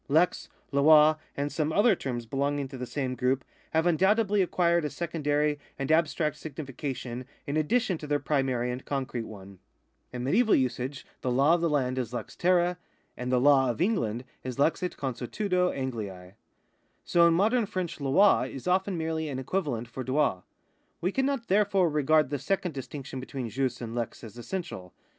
[0.07, 4.89] Lex, loi, and some other terms belonging to the same group have undoubtedly acquired a
[4.89, 9.59] secondary and abstract signification in addition to their primary and concrete one.
[10.11, 11.37] In medieval usage the I Supra,§ 5.
[11.37, 12.77] APPENDIX I 459 law of the land is lex ferrae,
[13.15, 16.33] and the law of England is lex et consuetudo Angliae.
[17.05, 20.41] So in modern French Ini is often merely an equivalent for droil.
[20.99, 24.95] We cannot therefore regard the second distinction between jus and lex as essential.